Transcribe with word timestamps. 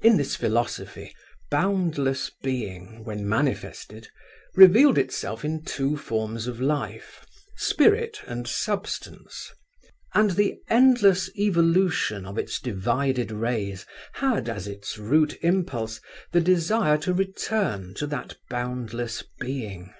In 0.00 0.16
this 0.16 0.36
philosophy, 0.36 1.12
Boundless 1.50 2.30
Being, 2.40 3.02
when 3.02 3.28
manifested, 3.28 4.06
revealed 4.54 4.96
itself 4.96 5.44
in 5.44 5.64
two 5.64 5.96
forms 5.96 6.46
of 6.46 6.60
life, 6.60 7.26
spirit 7.56 8.20
and 8.28 8.46
substance; 8.46 9.50
and 10.14 10.30
the 10.30 10.60
endless 10.68 11.28
evolution 11.36 12.24
of 12.26 12.38
its 12.38 12.60
divided 12.60 13.32
rays 13.32 13.84
had 14.12 14.48
as 14.48 14.68
its 14.68 14.98
root 14.98 15.36
impulse 15.42 16.00
the 16.30 16.40
desire 16.40 16.96
to 16.98 17.12
return 17.12 17.92
to 17.94 18.06
that 18.06 18.36
boundless 18.48 19.24
being. 19.40 19.92